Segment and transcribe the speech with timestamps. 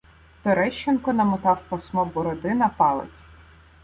[0.43, 3.21] Терещенко намотав пасмо бороди на палець.